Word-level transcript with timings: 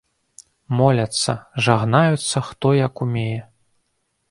Моляцца, 0.79 1.35
жагнаюцца, 1.67 2.43
хто 2.49 2.67
як 2.79 2.93
умее. 3.09 3.41